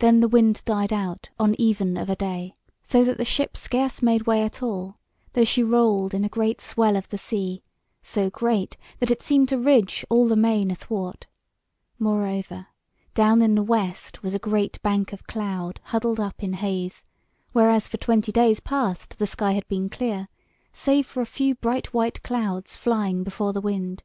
Then 0.00 0.18
the 0.18 0.26
wind 0.28 0.60
died 0.64 0.92
out 0.92 1.30
on 1.38 1.54
even 1.56 1.96
of 1.96 2.10
a 2.10 2.16
day, 2.16 2.52
so 2.82 3.04
that 3.04 3.16
the 3.16 3.24
ship 3.24 3.56
scarce 3.56 4.02
made 4.02 4.26
way 4.26 4.42
at 4.42 4.60
all, 4.60 4.98
though 5.34 5.44
she 5.44 5.62
rolled 5.62 6.14
in 6.14 6.24
a 6.24 6.28
great 6.28 6.60
swell 6.60 6.96
of 6.96 7.08
the 7.10 7.16
sea, 7.16 7.62
so 8.02 8.28
great, 8.28 8.76
that 8.98 9.08
it 9.12 9.22
seemed 9.22 9.48
to 9.50 9.58
ridge 9.60 10.04
all 10.10 10.26
the 10.26 10.34
main 10.34 10.72
athwart. 10.72 11.28
Moreover 11.96 12.66
down 13.14 13.40
in 13.40 13.54
the 13.54 13.62
west 13.62 14.20
was 14.20 14.34
a 14.34 14.40
great 14.40 14.82
bank 14.82 15.12
of 15.12 15.28
cloud 15.28 15.78
huddled 15.84 16.18
up 16.18 16.42
in 16.42 16.54
haze, 16.54 17.04
whereas 17.52 17.86
for 17.86 17.98
twenty 17.98 18.32
days 18.32 18.58
past 18.58 19.16
the 19.18 19.28
sky 19.28 19.52
had 19.52 19.68
been 19.68 19.88
clear, 19.88 20.26
save 20.72 21.06
for 21.06 21.20
a 21.20 21.24
few 21.24 21.54
bright 21.54 21.94
white 21.94 22.20
clouds 22.24 22.74
flying 22.74 23.22
before 23.22 23.52
the 23.52 23.60
wind. 23.60 24.02